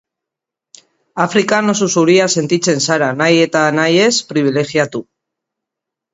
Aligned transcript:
Afrikan 1.25 1.73
oso 1.73 1.89
zuria 1.97 2.25
sentitzen 2.39 2.81
zara, 2.87 3.11
nahi 3.21 3.39
eta 3.51 3.63
nahi 3.83 4.01
ez 4.09 4.11
pribilegiatu. 4.33 5.05